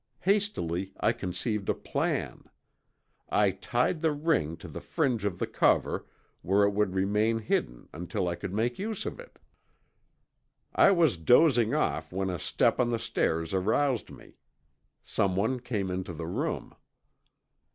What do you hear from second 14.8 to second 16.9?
Someone came into the room.